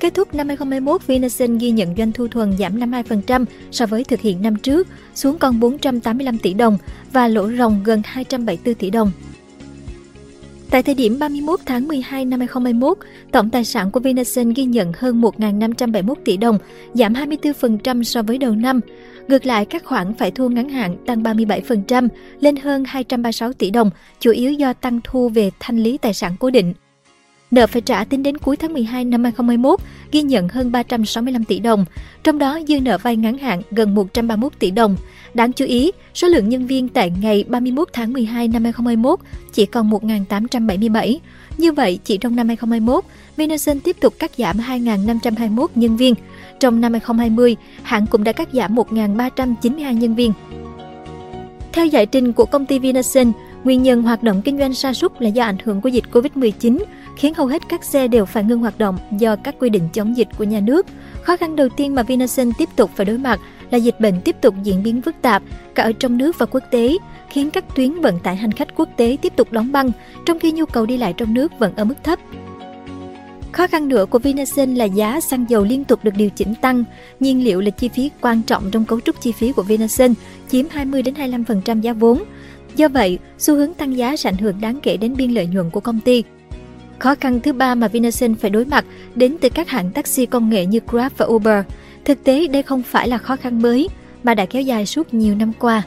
Kết 0.00 0.14
thúc 0.14 0.34
năm 0.34 0.48
2021, 0.48 1.06
Vinasen 1.06 1.58
ghi 1.58 1.70
nhận 1.70 1.94
doanh 1.96 2.12
thu 2.12 2.28
thuần 2.28 2.58
giảm 2.58 2.78
52% 2.80 3.44
so 3.70 3.86
với 3.86 4.04
thực 4.04 4.20
hiện 4.20 4.42
năm 4.42 4.56
trước, 4.56 4.86
xuống 5.14 5.38
còn 5.38 5.60
485 5.60 6.38
tỷ 6.38 6.54
đồng 6.54 6.78
và 7.12 7.28
lỗ 7.28 7.50
ròng 7.58 7.80
gần 7.84 8.02
274 8.04 8.74
tỷ 8.74 8.90
đồng. 8.90 9.10
Tại 10.70 10.82
thời 10.82 10.94
điểm 10.94 11.18
31 11.18 11.60
tháng 11.66 11.88
12 11.88 12.24
năm 12.24 12.40
2021, 12.40 12.98
tổng 13.32 13.50
tài 13.50 13.64
sản 13.64 13.90
của 13.90 14.00
Vinasun 14.00 14.50
ghi 14.52 14.64
nhận 14.64 14.92
hơn 14.96 15.20
1.571 15.20 16.14
tỷ 16.24 16.36
đồng, 16.36 16.58
giảm 16.94 17.12
24% 17.12 18.02
so 18.02 18.22
với 18.22 18.38
đầu 18.38 18.54
năm. 18.54 18.80
Ngược 19.28 19.46
lại, 19.46 19.64
các 19.64 19.84
khoản 19.84 20.14
phải 20.14 20.30
thu 20.30 20.48
ngắn 20.48 20.68
hạn 20.68 20.96
tăng 21.06 21.22
37%, 21.22 22.08
lên 22.40 22.56
hơn 22.56 22.84
236 22.86 23.52
tỷ 23.52 23.70
đồng, 23.70 23.90
chủ 24.20 24.30
yếu 24.30 24.52
do 24.52 24.72
tăng 24.72 25.00
thu 25.04 25.28
về 25.28 25.50
thanh 25.60 25.78
lý 25.78 25.98
tài 25.98 26.14
sản 26.14 26.36
cố 26.40 26.50
định. 26.50 26.74
Nợ 27.50 27.66
phải 27.66 27.82
trả 27.82 28.04
tính 28.04 28.22
đến 28.22 28.38
cuối 28.38 28.56
tháng 28.56 28.72
12 28.72 29.04
năm 29.04 29.24
2021 29.24 29.80
ghi 30.12 30.22
nhận 30.22 30.48
hơn 30.48 30.72
365 30.72 31.44
tỷ 31.44 31.58
đồng, 31.58 31.84
trong 32.22 32.38
đó 32.38 32.60
dư 32.68 32.80
nợ 32.80 32.98
vay 32.98 33.16
ngắn 33.16 33.38
hạn 33.38 33.62
gần 33.70 33.94
131 33.94 34.52
tỷ 34.58 34.70
đồng. 34.70 34.96
Đáng 35.34 35.52
chú 35.52 35.64
ý, 35.64 35.90
số 36.14 36.28
lượng 36.28 36.48
nhân 36.48 36.66
viên 36.66 36.88
tại 36.88 37.12
ngày 37.22 37.44
31 37.48 37.88
tháng 37.92 38.12
12 38.12 38.48
năm 38.48 38.64
2021 38.64 39.18
chỉ 39.52 39.66
còn 39.66 39.90
1.877. 39.90 41.18
Như 41.58 41.72
vậy, 41.72 41.98
chỉ 42.04 42.16
trong 42.16 42.36
năm 42.36 42.48
2021, 42.48 43.04
Vinason 43.36 43.80
tiếp 43.80 43.96
tục 44.00 44.14
cắt 44.18 44.30
giảm 44.38 44.56
2.521 44.56 45.66
nhân 45.74 45.96
viên. 45.96 46.14
Trong 46.60 46.80
năm 46.80 46.92
2020, 46.92 47.56
hãng 47.82 48.06
cũng 48.06 48.24
đã 48.24 48.32
cắt 48.32 48.48
giảm 48.52 48.74
1.392 48.76 49.92
nhân 49.92 50.14
viên. 50.14 50.32
Theo 51.72 51.86
giải 51.86 52.06
trình 52.06 52.32
của 52.32 52.44
công 52.44 52.66
ty 52.66 52.78
Vinason, 52.78 53.32
nguyên 53.64 53.82
nhân 53.82 54.02
hoạt 54.02 54.22
động 54.22 54.42
kinh 54.44 54.58
doanh 54.58 54.74
sa 54.74 54.92
sút 54.92 55.12
là 55.18 55.28
do 55.28 55.44
ảnh 55.44 55.56
hưởng 55.64 55.80
của 55.80 55.88
dịch 55.88 56.04
Covid-19 56.12 56.78
khiến 57.18 57.34
hầu 57.34 57.46
hết 57.46 57.62
các 57.68 57.84
xe 57.84 58.08
đều 58.08 58.24
phải 58.24 58.44
ngưng 58.44 58.58
hoạt 58.60 58.78
động 58.78 58.98
do 59.12 59.36
các 59.36 59.54
quy 59.58 59.68
định 59.68 59.88
chống 59.92 60.16
dịch 60.16 60.28
của 60.38 60.44
nhà 60.44 60.60
nước. 60.60 60.86
Khó 61.22 61.36
khăn 61.36 61.56
đầu 61.56 61.68
tiên 61.68 61.94
mà 61.94 62.02
Vinasun 62.02 62.50
tiếp 62.58 62.68
tục 62.76 62.90
phải 62.94 63.06
đối 63.06 63.18
mặt 63.18 63.40
là 63.70 63.78
dịch 63.78 64.00
bệnh 64.00 64.20
tiếp 64.20 64.36
tục 64.40 64.54
diễn 64.62 64.82
biến 64.82 65.02
phức 65.02 65.14
tạp 65.22 65.42
cả 65.74 65.82
ở 65.82 65.92
trong 65.92 66.18
nước 66.18 66.36
và 66.38 66.46
quốc 66.46 66.62
tế, 66.70 66.94
khiến 67.30 67.50
các 67.50 67.64
tuyến 67.76 67.94
vận 68.00 68.18
tải 68.18 68.36
hành 68.36 68.52
khách 68.52 68.68
quốc 68.76 68.88
tế 68.96 69.16
tiếp 69.22 69.32
tục 69.36 69.52
đóng 69.52 69.72
băng, 69.72 69.90
trong 70.26 70.38
khi 70.38 70.52
nhu 70.52 70.64
cầu 70.66 70.86
đi 70.86 70.96
lại 70.96 71.14
trong 71.16 71.34
nước 71.34 71.52
vẫn 71.58 71.72
ở 71.76 71.84
mức 71.84 71.94
thấp. 72.02 72.18
Khó 73.52 73.66
khăn 73.66 73.88
nữa 73.88 74.06
của 74.10 74.18
Vinasun 74.18 74.74
là 74.74 74.84
giá 74.84 75.20
xăng 75.20 75.44
dầu 75.48 75.64
liên 75.64 75.84
tục 75.84 76.00
được 76.04 76.14
điều 76.16 76.30
chỉnh 76.30 76.54
tăng. 76.54 76.84
Nhiên 77.20 77.44
liệu 77.44 77.60
là 77.60 77.70
chi 77.70 77.88
phí 77.88 78.10
quan 78.20 78.42
trọng 78.42 78.70
trong 78.70 78.84
cấu 78.84 79.00
trúc 79.00 79.20
chi 79.20 79.32
phí 79.32 79.52
của 79.52 79.62
Vinasun, 79.62 80.14
chiếm 80.50 80.64
20 80.70 81.02
đến 81.02 81.14
25% 81.14 81.80
giá 81.80 81.92
vốn. 81.92 82.22
Do 82.76 82.88
vậy, 82.88 83.18
xu 83.38 83.54
hướng 83.54 83.74
tăng 83.74 83.96
giá 83.96 84.16
sẽ 84.16 84.30
ảnh 84.30 84.36
hưởng 84.38 84.60
đáng 84.60 84.80
kể 84.82 84.96
đến 84.96 85.16
biên 85.16 85.30
lợi 85.30 85.46
nhuận 85.46 85.70
của 85.70 85.80
công 85.80 86.00
ty. 86.00 86.22
Khó 86.98 87.14
khăn 87.14 87.40
thứ 87.40 87.52
ba 87.52 87.74
mà 87.74 87.88
Vinasen 87.88 88.34
phải 88.34 88.50
đối 88.50 88.64
mặt 88.64 88.84
đến 89.14 89.36
từ 89.40 89.48
các 89.48 89.68
hãng 89.68 89.90
taxi 89.92 90.26
công 90.26 90.50
nghệ 90.50 90.66
như 90.66 90.80
Grab 90.88 91.12
và 91.18 91.26
Uber. 91.26 91.64
Thực 92.04 92.24
tế 92.24 92.46
đây 92.46 92.62
không 92.62 92.82
phải 92.82 93.08
là 93.08 93.18
khó 93.18 93.36
khăn 93.36 93.62
mới 93.62 93.88
mà 94.22 94.34
đã 94.34 94.46
kéo 94.46 94.62
dài 94.62 94.86
suốt 94.86 95.14
nhiều 95.14 95.34
năm 95.34 95.52
qua. 95.58 95.82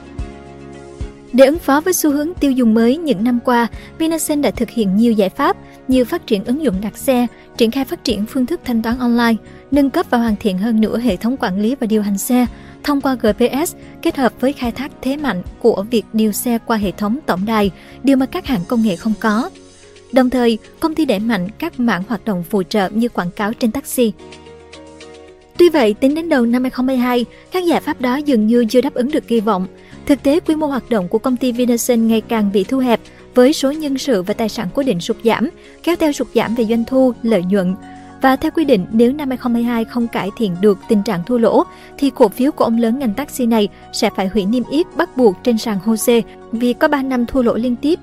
Để 1.33 1.45
ứng 1.45 1.59
phó 1.59 1.81
với 1.81 1.93
xu 1.93 2.11
hướng 2.11 2.33
tiêu 2.33 2.51
dùng 2.51 2.73
mới 2.73 2.97
những 2.97 3.23
năm 3.23 3.39
qua, 3.45 3.67
Vinasen 3.97 4.41
đã 4.41 4.51
thực 4.51 4.69
hiện 4.69 4.95
nhiều 4.95 5.13
giải 5.13 5.29
pháp 5.29 5.57
như 5.87 6.05
phát 6.05 6.27
triển 6.27 6.43
ứng 6.43 6.63
dụng 6.63 6.75
đặt 6.81 6.97
xe, 6.97 7.27
triển 7.57 7.71
khai 7.71 7.85
phát 7.85 8.03
triển 8.03 8.25
phương 8.25 8.45
thức 8.45 8.59
thanh 8.65 8.81
toán 8.81 8.99
online, 8.99 9.35
nâng 9.71 9.89
cấp 9.89 10.05
và 10.09 10.17
hoàn 10.17 10.35
thiện 10.35 10.57
hơn 10.57 10.81
nữa 10.81 10.99
hệ 10.99 11.15
thống 11.15 11.37
quản 11.39 11.59
lý 11.61 11.75
và 11.75 11.87
điều 11.87 12.01
hành 12.01 12.17
xe 12.17 12.45
thông 12.83 13.01
qua 13.01 13.15
GPS 13.21 13.75
kết 14.01 14.15
hợp 14.17 14.33
với 14.39 14.53
khai 14.53 14.71
thác 14.71 14.91
thế 15.01 15.17
mạnh 15.17 15.41
của 15.59 15.85
việc 15.91 16.05
điều 16.13 16.31
xe 16.31 16.57
qua 16.65 16.77
hệ 16.77 16.91
thống 16.91 17.19
tổng 17.25 17.45
đài, 17.45 17.71
điều 18.03 18.17
mà 18.17 18.25
các 18.25 18.45
hãng 18.45 18.61
công 18.67 18.81
nghệ 18.83 18.95
không 18.95 19.13
có. 19.19 19.49
Đồng 20.13 20.29
thời, 20.29 20.57
công 20.79 20.95
ty 20.95 21.05
đẩy 21.05 21.19
mạnh 21.19 21.47
các 21.57 21.79
mạng 21.79 22.03
hoạt 22.09 22.25
động 22.25 22.43
phụ 22.49 22.63
trợ 22.63 22.89
như 22.89 23.09
quảng 23.09 23.31
cáo 23.31 23.53
trên 23.53 23.71
taxi. 23.71 24.13
Tuy 25.57 25.69
vậy, 25.69 25.93
tính 25.93 26.15
đến 26.15 26.29
đầu 26.29 26.45
năm 26.45 26.61
2022, 26.63 27.25
các 27.51 27.63
giải 27.65 27.81
pháp 27.81 28.01
đó 28.01 28.15
dường 28.15 28.47
như 28.47 28.65
chưa 28.69 28.81
đáp 28.81 28.93
ứng 28.93 29.11
được 29.11 29.27
kỳ 29.27 29.39
vọng. 29.39 29.67
Thực 30.05 30.23
tế, 30.23 30.39
quy 30.39 30.55
mô 30.55 30.67
hoạt 30.67 30.89
động 30.89 31.07
của 31.07 31.17
công 31.17 31.37
ty 31.37 31.51
Vinasun 31.51 32.07
ngày 32.07 32.21
càng 32.21 32.51
bị 32.51 32.63
thu 32.63 32.79
hẹp, 32.79 32.99
với 33.35 33.53
số 33.53 33.71
nhân 33.71 33.97
sự 33.97 34.21
và 34.23 34.33
tài 34.33 34.49
sản 34.49 34.67
cố 34.75 34.83
định 34.83 34.99
sụt 34.99 35.17
giảm, 35.23 35.49
kéo 35.83 35.95
theo 35.95 36.11
sụt 36.11 36.27
giảm 36.35 36.55
về 36.55 36.65
doanh 36.65 36.83
thu, 36.85 37.13
lợi 37.23 37.43
nhuận. 37.43 37.75
Và 38.21 38.35
theo 38.35 38.51
quy 38.51 38.65
định, 38.65 38.85
nếu 38.91 39.13
năm 39.13 39.29
2022 39.29 39.85
không 39.85 40.07
cải 40.07 40.29
thiện 40.37 40.55
được 40.61 40.77
tình 40.87 41.03
trạng 41.03 41.23
thua 41.27 41.37
lỗ, 41.37 41.63
thì 41.97 42.09
cổ 42.15 42.27
phiếu 42.27 42.51
của 42.51 42.63
ông 42.65 42.77
lớn 42.79 42.99
ngành 42.99 43.13
taxi 43.13 43.45
này 43.45 43.67
sẽ 43.93 44.09
phải 44.15 44.27
hủy 44.27 44.45
niêm 44.45 44.63
yết 44.71 44.85
bắt 44.97 45.17
buộc 45.17 45.35
trên 45.43 45.57
sàn 45.57 45.79
HOSE 45.85 46.21
vì 46.51 46.73
có 46.73 46.87
3 46.87 47.01
năm 47.03 47.25
thua 47.25 47.41
lỗ 47.41 47.53
liên 47.55 47.75
tiếp 47.75 47.99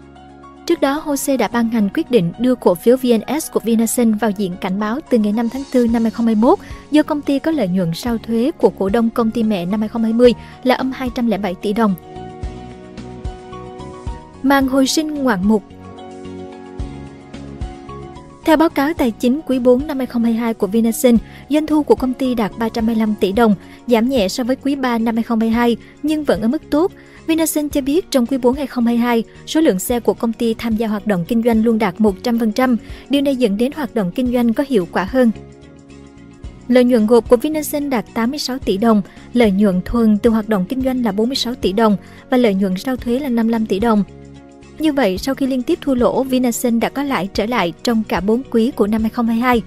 Trước 0.69 0.81
đó, 0.81 1.01
HOSE 1.05 1.37
đã 1.37 1.49
ban 1.49 1.69
hành 1.69 1.89
quyết 1.95 2.11
định 2.11 2.33
đưa 2.39 2.55
cổ 2.55 2.75
phiếu 2.75 2.97
VNS 2.97 3.51
của 3.53 3.61
Vinasen 3.61 4.15
vào 4.15 4.31
diện 4.31 4.57
cảnh 4.61 4.81
báo 4.81 4.99
từ 5.11 5.19
ngày 5.19 5.33
5 5.33 5.49
tháng 5.49 5.63
4 5.75 5.93
năm 5.93 6.03
2021 6.03 6.59
do 6.91 7.03
công 7.03 7.23
ty 7.23 7.39
có 7.39 7.51
lợi 7.51 7.69
nhuận 7.69 7.95
sau 7.95 8.19
thuế 8.19 8.51
của 8.59 8.71
cổ 8.79 8.89
đông 8.89 9.11
công 9.11 9.31
ty 9.31 9.43
mẹ 9.43 9.67
năm 9.67 9.81
2020 9.81 10.33
là 10.65 10.75
âm 10.75 10.93
207 10.93 11.55
tỷ 11.55 11.73
đồng. 11.73 11.95
Màn 14.43 14.69
hồi 14.69 14.87
sinh 14.87 15.15
ngoạn 15.15 15.41
mục 15.43 15.63
theo 18.49 18.57
báo 18.57 18.69
cáo 18.71 18.95
tài 18.95 19.11
chính 19.11 19.41
quý 19.47 19.59
4 19.59 19.87
năm 19.87 19.99
2022 19.99 20.55
của 20.55 20.67
Vinasin, 20.67 21.17
doanh 21.49 21.67
thu 21.67 21.83
của 21.83 21.95
công 21.95 22.13
ty 22.15 22.35
đạt 22.35 22.53
325 22.59 23.15
tỷ 23.21 23.33
đồng, 23.33 23.55
giảm 23.87 24.09
nhẹ 24.09 24.29
so 24.29 24.45
với 24.45 24.57
quý 24.57 24.75
3 24.75 24.99
năm 24.99 25.17
2022 25.17 25.77
nhưng 26.03 26.25
vẫn 26.25 26.43
ở 26.43 26.49
mức 26.49 26.63
tốt. 26.71 26.93
Vinasin 27.27 27.69
cho 27.69 27.81
biết 27.81 28.11
trong 28.11 28.27
quý 28.27 28.39
4 28.39 28.55
2022, 28.57 29.25
số 29.47 29.61
lượng 29.61 29.79
xe 29.79 30.01
của 30.01 30.15
công 30.15 30.33
ty 30.33 30.55
tham 30.55 30.77
gia 30.77 30.89
hoạt 30.89 31.07
động 31.07 31.25
kinh 31.29 31.43
doanh 31.43 31.65
luôn 31.65 31.79
đạt 31.79 31.95
100%, 31.99 32.77
điều 33.11 33.23
này 33.23 33.37
dẫn 33.37 33.57
đến 33.57 33.73
hoạt 33.77 33.95
động 33.95 34.13
kinh 34.15 34.33
doanh 34.33 34.53
có 34.55 34.65
hiệu 34.69 34.89
quả 34.93 35.07
hơn. 35.11 35.31
Lợi 36.69 36.85
nhuận 36.85 37.07
gộp 37.07 37.29
của 37.29 37.37
Vinasin 37.37 37.91
đạt 37.91 38.05
86 38.15 38.59
tỷ 38.59 38.77
đồng, 38.77 39.03
lợi 39.35 39.51
nhuận 39.51 39.81
thuần 39.85 40.19
từ 40.19 40.31
hoạt 40.31 40.49
động 40.49 40.65
kinh 40.69 40.81
doanh 40.83 41.05
là 41.05 41.13
46 41.13 41.55
tỷ 41.55 41.73
đồng 41.73 41.97
và 42.31 42.37
lợi 42.37 42.55
nhuận 42.55 42.75
sau 42.77 42.97
thuế 42.97 43.19
là 43.19 43.29
55 43.29 43.67
tỷ 43.67 43.79
đồng. 43.79 44.05
Như 44.79 44.93
vậy, 44.93 45.19
sau 45.19 45.35
khi 45.35 45.47
liên 45.47 45.63
tiếp 45.63 45.79
thua 45.81 45.95
lỗ, 45.95 46.23
Vinasun 46.23 46.81
đã 46.81 46.89
có 46.89 47.03
lãi 47.03 47.29
trở 47.35 47.47
lại 47.47 47.73
trong 47.83 48.03
cả 48.09 48.21
4 48.21 48.43
quý 48.51 48.71
của 48.71 48.87
năm 48.87 49.01
2022. 49.03 49.63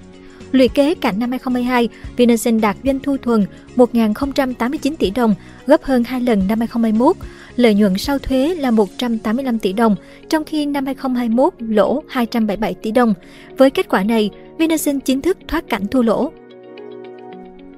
Lũy 0.51 0.67
kế 0.67 0.93
cả 0.95 1.11
năm 1.11 1.29
2022, 1.31 1.89
Vinasun 2.17 2.61
đạt 2.61 2.77
doanh 2.83 2.99
thu 2.99 3.17
thuần 3.17 3.45
1.089 3.75 4.93
tỷ 4.99 5.09
đồng, 5.11 5.35
gấp 5.67 5.83
hơn 5.83 6.03
2 6.03 6.21
lần 6.21 6.39
năm 6.49 6.59
2021. 6.59 7.15
Lợi 7.55 7.73
nhuận 7.75 7.97
sau 7.97 8.19
thuế 8.19 8.55
là 8.55 8.71
185 8.71 9.59
tỷ 9.59 9.73
đồng, 9.73 9.95
trong 10.29 10.43
khi 10.43 10.65
năm 10.65 10.85
2021 10.85 11.53
lỗ 11.59 12.03
277 12.09 12.73
tỷ 12.73 12.91
đồng. 12.91 13.13
Với 13.57 13.69
kết 13.69 13.89
quả 13.89 14.03
này, 14.03 14.29
Vinasun 14.57 14.99
chính 14.99 15.21
thức 15.21 15.37
thoát 15.47 15.69
cảnh 15.69 15.87
thua 15.87 16.01
lỗ. 16.01 16.31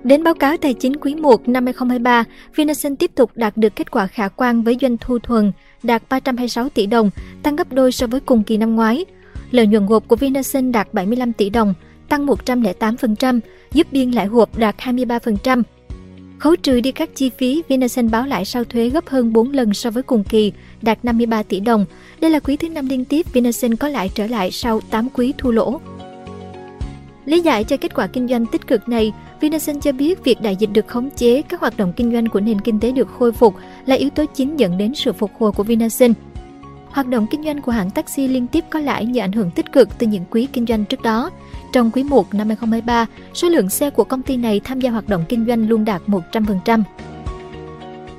Đến 0.03 0.23
báo 0.23 0.33
cáo 0.33 0.57
tài 0.57 0.73
chính 0.73 0.95
quý 0.95 1.15
1 1.15 1.47
năm 1.49 1.65
2023, 1.65 2.23
Vinasun 2.55 2.95
tiếp 2.95 3.11
tục 3.15 3.31
đạt 3.35 3.57
được 3.57 3.75
kết 3.75 3.91
quả 3.91 4.07
khả 4.07 4.27
quan 4.27 4.63
với 4.63 4.77
doanh 4.81 4.97
thu 4.97 5.19
thuần 5.19 5.51
đạt 5.83 6.03
326 6.09 6.69
tỷ 6.69 6.85
đồng, 6.85 7.09
tăng 7.43 7.55
gấp 7.55 7.73
đôi 7.73 7.91
so 7.91 8.07
với 8.07 8.19
cùng 8.19 8.43
kỳ 8.43 8.57
năm 8.57 8.75
ngoái. 8.75 9.05
Lợi 9.51 9.67
nhuận 9.67 9.85
gộp 9.85 10.07
của 10.07 10.15
Vinasun 10.15 10.71
đạt 10.71 10.93
75 10.93 11.33
tỷ 11.33 11.49
đồng, 11.49 11.73
tăng 12.09 12.25
108%, 12.27 13.39
giúp 13.73 13.87
biên 13.91 14.11
lãi 14.11 14.27
gộp 14.27 14.57
đạt 14.57 14.75
23%. 14.77 15.61
Khấu 16.39 16.55
trừ 16.55 16.79
đi 16.81 16.91
các 16.91 17.09
chi 17.15 17.29
phí, 17.37 17.63
Vinasun 17.67 18.09
báo 18.11 18.25
lãi 18.25 18.45
sau 18.45 18.63
thuế 18.63 18.89
gấp 18.89 19.07
hơn 19.07 19.33
4 19.33 19.51
lần 19.51 19.73
so 19.73 19.91
với 19.91 20.03
cùng 20.03 20.23
kỳ, 20.23 20.51
đạt 20.81 21.05
53 21.05 21.43
tỷ 21.43 21.59
đồng. 21.59 21.85
Đây 22.19 22.31
là 22.31 22.39
quý 22.39 22.57
thứ 22.57 22.69
năm 22.69 22.87
liên 22.87 23.05
tiếp 23.05 23.33
Vinasun 23.33 23.75
có 23.75 23.87
lãi 23.87 24.09
trở 24.09 24.27
lại 24.27 24.51
sau 24.51 24.79
8 24.89 25.09
quý 25.13 25.33
thua 25.37 25.51
lỗ. 25.51 25.81
Lý 27.25 27.39
giải 27.41 27.63
cho 27.63 27.77
kết 27.77 27.95
quả 27.95 28.07
kinh 28.07 28.27
doanh 28.27 28.45
tích 28.45 28.67
cực 28.67 28.89
này, 28.89 29.13
Vinasen 29.43 29.79
cho 29.79 29.91
biết 29.91 30.23
việc 30.23 30.41
đại 30.41 30.55
dịch 30.55 30.69
được 30.73 30.87
khống 30.87 31.09
chế, 31.09 31.41
các 31.41 31.59
hoạt 31.61 31.77
động 31.77 31.93
kinh 31.95 32.11
doanh 32.11 32.27
của 32.29 32.39
nền 32.39 32.61
kinh 32.61 32.79
tế 32.79 32.91
được 32.91 33.07
khôi 33.19 33.31
phục 33.31 33.53
là 33.85 33.95
yếu 33.95 34.09
tố 34.09 34.25
chính 34.33 34.59
dẫn 34.59 34.77
đến 34.77 34.93
sự 34.93 35.13
phục 35.13 35.31
hồi 35.39 35.51
của 35.51 35.63
Vinasen. 35.63 36.13
Hoạt 36.89 37.07
động 37.07 37.27
kinh 37.31 37.43
doanh 37.43 37.61
của 37.61 37.71
hãng 37.71 37.89
taxi 37.89 38.27
liên 38.27 38.47
tiếp 38.47 38.63
có 38.69 38.79
lãi 38.79 39.05
nhờ 39.05 39.23
ảnh 39.23 39.31
hưởng 39.31 39.51
tích 39.51 39.71
cực 39.71 39.89
từ 39.97 40.07
những 40.07 40.25
quý 40.31 40.47
kinh 40.53 40.65
doanh 40.65 40.85
trước 40.85 41.01
đó. 41.01 41.29
Trong 41.73 41.91
quý 41.91 42.03
1 42.03 42.33
năm 42.33 42.47
2023, 42.47 43.05
số 43.33 43.49
lượng 43.49 43.69
xe 43.69 43.89
của 43.89 44.03
công 44.03 44.21
ty 44.21 44.37
này 44.37 44.59
tham 44.63 44.81
gia 44.81 44.91
hoạt 44.91 45.09
động 45.09 45.23
kinh 45.29 45.45
doanh 45.45 45.69
luôn 45.69 45.85
đạt 45.85 46.01
100%. 46.07 46.83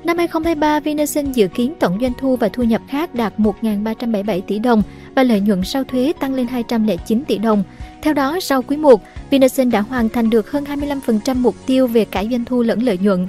Năm 0.04 0.18
2023, 0.18 0.80
Vinason 0.80 1.32
dự 1.32 1.48
kiến 1.48 1.74
tổng 1.80 1.98
doanh 2.00 2.12
thu 2.18 2.36
và 2.36 2.48
thu 2.48 2.62
nhập 2.62 2.82
khác 2.88 3.14
đạt 3.14 3.32
1.377 3.38 4.40
tỷ 4.40 4.58
đồng 4.58 4.82
và 5.14 5.22
lợi 5.22 5.40
nhuận 5.40 5.62
sau 5.64 5.84
thuế 5.84 6.12
tăng 6.20 6.34
lên 6.34 6.46
209 6.46 7.24
tỷ 7.24 7.38
đồng. 7.38 7.62
Theo 8.02 8.14
đó, 8.14 8.40
sau 8.40 8.62
quý 8.62 8.76
1, 8.76 9.00
Vinason 9.30 9.70
đã 9.70 9.80
hoàn 9.80 10.08
thành 10.08 10.30
được 10.30 10.50
hơn 10.52 10.64
25% 10.64 11.36
mục 11.38 11.54
tiêu 11.66 11.86
về 11.86 12.04
cả 12.04 12.24
doanh 12.30 12.44
thu 12.44 12.62
lẫn 12.62 12.82
lợi 12.82 12.98
nhuận. 12.98 13.26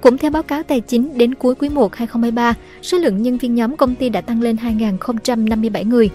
Cũng 0.00 0.18
theo 0.18 0.30
báo 0.30 0.42
cáo 0.42 0.62
tài 0.62 0.80
chính 0.80 1.18
đến 1.18 1.34
cuối 1.34 1.54
quý 1.54 1.68
1 1.68 1.94
2023, 1.96 2.54
số 2.82 2.98
lượng 2.98 3.22
nhân 3.22 3.38
viên 3.38 3.54
nhóm 3.54 3.76
công 3.76 3.94
ty 3.94 4.08
đã 4.08 4.20
tăng 4.20 4.42
lên 4.42 4.56
2.057 4.78 5.88
người. 5.88 6.10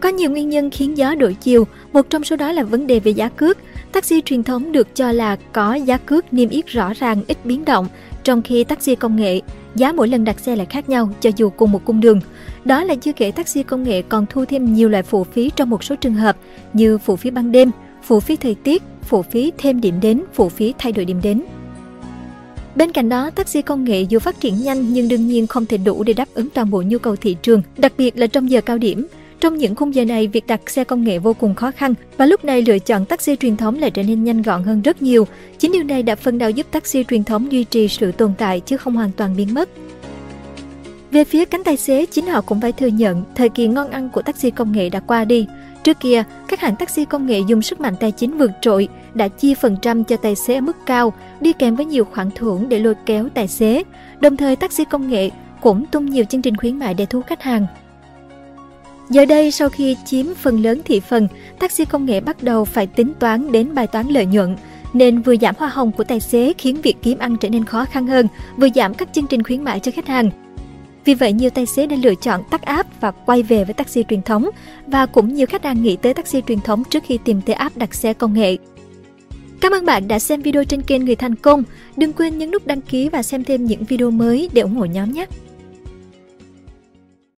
Có 0.00 0.08
nhiều 0.08 0.30
nguyên 0.30 0.48
nhân 0.50 0.70
khiến 0.70 0.98
gió 0.98 1.14
đổi 1.14 1.34
chiều, 1.34 1.66
một 1.92 2.06
trong 2.10 2.24
số 2.24 2.36
đó 2.36 2.52
là 2.52 2.62
vấn 2.62 2.86
đề 2.86 3.00
về 3.00 3.10
giá 3.12 3.28
cước– 3.28 3.58
Taxi 3.94 4.20
truyền 4.20 4.42
thống 4.44 4.72
được 4.72 4.94
cho 4.94 5.12
là 5.12 5.36
có 5.36 5.74
giá 5.74 5.98
cước 5.98 6.32
niêm 6.32 6.48
yết 6.48 6.66
rõ 6.66 6.92
ràng 6.98 7.22
ít 7.28 7.38
biến 7.44 7.64
động, 7.64 7.88
trong 8.24 8.42
khi 8.42 8.64
taxi 8.64 8.94
công 8.94 9.16
nghệ 9.16 9.40
giá 9.74 9.92
mỗi 9.92 10.08
lần 10.08 10.24
đặt 10.24 10.40
xe 10.40 10.56
lại 10.56 10.66
khác 10.70 10.88
nhau 10.88 11.10
cho 11.20 11.30
dù 11.36 11.50
cùng 11.50 11.72
một 11.72 11.84
cung 11.84 12.00
đường. 12.00 12.20
Đó 12.64 12.84
là 12.84 12.94
chưa 12.94 13.12
kể 13.12 13.30
taxi 13.30 13.62
công 13.62 13.82
nghệ 13.82 14.02
còn 14.02 14.26
thu 14.30 14.44
thêm 14.44 14.74
nhiều 14.74 14.88
loại 14.88 15.02
phụ 15.02 15.24
phí 15.24 15.50
trong 15.56 15.70
một 15.70 15.84
số 15.84 15.96
trường 15.96 16.14
hợp 16.14 16.36
như 16.72 16.98
phụ 16.98 17.16
phí 17.16 17.30
ban 17.30 17.52
đêm, 17.52 17.70
phụ 18.02 18.20
phí 18.20 18.36
thời 18.36 18.54
tiết, 18.54 18.82
phụ 19.02 19.22
phí 19.22 19.52
thêm 19.58 19.80
điểm 19.80 19.94
đến, 20.00 20.22
phụ 20.34 20.48
phí 20.48 20.74
thay 20.78 20.92
đổi 20.92 21.04
điểm 21.04 21.20
đến. 21.22 21.42
Bên 22.76 22.92
cạnh 22.92 23.08
đó, 23.08 23.30
taxi 23.30 23.62
công 23.62 23.84
nghệ 23.84 24.02
dù 24.02 24.18
phát 24.18 24.40
triển 24.40 24.54
nhanh 24.62 24.92
nhưng 24.92 25.08
đương 25.08 25.26
nhiên 25.26 25.46
không 25.46 25.66
thể 25.66 25.76
đủ 25.76 26.02
để 26.02 26.12
đáp 26.12 26.28
ứng 26.34 26.48
toàn 26.54 26.70
bộ 26.70 26.82
nhu 26.86 26.98
cầu 26.98 27.16
thị 27.16 27.36
trường, 27.42 27.62
đặc 27.78 27.92
biệt 27.98 28.18
là 28.18 28.26
trong 28.26 28.50
giờ 28.50 28.60
cao 28.60 28.78
điểm. 28.78 29.06
Trong 29.40 29.56
những 29.58 29.74
khung 29.74 29.94
giờ 29.94 30.04
này, 30.04 30.26
việc 30.26 30.46
đặt 30.46 30.70
xe 30.70 30.84
công 30.84 31.04
nghệ 31.04 31.18
vô 31.18 31.32
cùng 31.34 31.54
khó 31.54 31.70
khăn 31.70 31.94
và 32.16 32.26
lúc 32.26 32.44
này 32.44 32.62
lựa 32.62 32.78
chọn 32.78 33.04
taxi 33.04 33.36
truyền 33.36 33.56
thống 33.56 33.78
lại 33.78 33.90
trở 33.90 34.02
nên 34.02 34.24
nhanh 34.24 34.42
gọn 34.42 34.62
hơn 34.62 34.82
rất 34.82 35.02
nhiều. 35.02 35.26
Chính 35.58 35.72
điều 35.72 35.82
này 35.84 36.02
đã 36.02 36.14
phần 36.14 36.38
nào 36.38 36.50
giúp 36.50 36.66
taxi 36.70 37.04
truyền 37.04 37.24
thống 37.24 37.52
duy 37.52 37.64
trì 37.64 37.88
sự 37.88 38.12
tồn 38.12 38.32
tại 38.38 38.60
chứ 38.60 38.76
không 38.76 38.96
hoàn 38.96 39.10
toàn 39.16 39.36
biến 39.36 39.54
mất. 39.54 39.68
Về 41.10 41.24
phía 41.24 41.44
cánh 41.44 41.64
tài 41.64 41.76
xế, 41.76 42.06
chính 42.06 42.26
họ 42.26 42.40
cũng 42.40 42.60
phải 42.60 42.72
thừa 42.72 42.86
nhận 42.86 43.24
thời 43.34 43.48
kỳ 43.48 43.68
ngon 43.68 43.90
ăn 43.90 44.10
của 44.10 44.22
taxi 44.22 44.50
công 44.50 44.72
nghệ 44.72 44.88
đã 44.88 45.00
qua 45.00 45.24
đi. 45.24 45.46
Trước 45.84 46.00
kia, 46.00 46.24
các 46.48 46.60
hãng 46.60 46.76
taxi 46.76 47.04
công 47.04 47.26
nghệ 47.26 47.40
dùng 47.48 47.62
sức 47.62 47.80
mạnh 47.80 47.94
tài 48.00 48.10
chính 48.10 48.36
vượt 48.38 48.50
trội, 48.60 48.88
đã 49.14 49.28
chia 49.28 49.54
phần 49.54 49.76
trăm 49.82 50.04
cho 50.04 50.16
tài 50.16 50.34
xế 50.34 50.54
ở 50.54 50.60
mức 50.60 50.76
cao, 50.86 51.12
đi 51.40 51.52
kèm 51.58 51.76
với 51.76 51.86
nhiều 51.86 52.04
khoản 52.04 52.30
thưởng 52.34 52.68
để 52.68 52.78
lôi 52.78 52.94
kéo 53.06 53.28
tài 53.34 53.48
xế. 53.48 53.82
Đồng 54.20 54.36
thời, 54.36 54.56
taxi 54.56 54.84
công 54.90 55.10
nghệ 55.10 55.30
cũng 55.60 55.86
tung 55.86 56.06
nhiều 56.06 56.24
chương 56.30 56.42
trình 56.42 56.56
khuyến 56.56 56.78
mại 56.78 56.94
để 56.94 57.06
thu 57.06 57.22
khách 57.22 57.42
hàng. 57.42 57.66
Giờ 59.10 59.24
đây, 59.24 59.50
sau 59.50 59.68
khi 59.68 59.96
chiếm 60.04 60.26
phần 60.34 60.62
lớn 60.62 60.80
thị 60.84 61.00
phần, 61.00 61.28
taxi 61.58 61.84
công 61.84 62.06
nghệ 62.06 62.20
bắt 62.20 62.42
đầu 62.42 62.64
phải 62.64 62.86
tính 62.86 63.12
toán 63.18 63.52
đến 63.52 63.74
bài 63.74 63.86
toán 63.86 64.08
lợi 64.08 64.26
nhuận, 64.26 64.56
nên 64.92 65.22
vừa 65.22 65.36
giảm 65.36 65.54
hoa 65.58 65.68
hồng 65.68 65.92
của 65.92 66.04
tài 66.04 66.20
xế 66.20 66.52
khiến 66.58 66.76
việc 66.82 66.96
kiếm 67.02 67.18
ăn 67.18 67.36
trở 67.40 67.48
nên 67.48 67.64
khó 67.64 67.84
khăn 67.84 68.06
hơn, 68.06 68.28
vừa 68.56 68.68
giảm 68.74 68.94
các 68.94 69.08
chương 69.12 69.26
trình 69.26 69.42
khuyến 69.42 69.62
mãi 69.64 69.80
cho 69.80 69.92
khách 69.94 70.06
hàng. 70.06 70.30
Vì 71.04 71.14
vậy, 71.14 71.32
nhiều 71.32 71.50
tài 71.50 71.66
xế 71.66 71.86
đã 71.86 71.96
lựa 72.02 72.14
chọn 72.14 72.42
tắt 72.50 72.62
app 72.62 73.00
và 73.00 73.10
quay 73.10 73.42
về 73.42 73.64
với 73.64 73.74
taxi 73.74 74.04
truyền 74.08 74.22
thống, 74.22 74.48
và 74.86 75.06
cũng 75.06 75.34
nhiều 75.34 75.46
khách 75.46 75.64
hàng 75.64 75.82
nghĩ 75.82 75.96
tới 75.96 76.14
taxi 76.14 76.42
truyền 76.48 76.60
thống 76.60 76.82
trước 76.90 77.02
khi 77.06 77.18
tìm 77.24 77.40
tới 77.40 77.54
app 77.54 77.76
đặt 77.76 77.94
xe 77.94 78.12
công 78.12 78.32
nghệ. 78.34 78.56
Cảm 79.60 79.72
ơn 79.72 79.84
bạn 79.86 80.08
đã 80.08 80.18
xem 80.18 80.42
video 80.42 80.64
trên 80.64 80.82
kênh 80.82 81.04
Người 81.04 81.16
Thành 81.16 81.34
Công. 81.34 81.62
Đừng 81.96 82.12
quên 82.12 82.38
nhấn 82.38 82.50
nút 82.50 82.66
đăng 82.66 82.80
ký 82.80 83.08
và 83.08 83.22
xem 83.22 83.44
thêm 83.44 83.64
những 83.64 83.84
video 83.84 84.10
mới 84.10 84.50
để 84.52 84.62
ủng 84.62 84.76
hộ 84.76 84.84
nhóm 84.84 85.12
nhé! 85.12 85.26